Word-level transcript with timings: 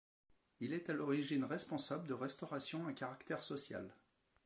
Il 0.61 0.73
est 0.73 0.89
à 0.89 0.93
l'origine 0.93 1.43
responsable 1.43 2.07
de 2.07 2.15
restauration 2.15 2.87
à 2.87 2.93
caractère 2.93 3.43
social. 3.43 3.93